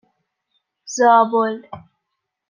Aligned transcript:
زابل 0.95 1.61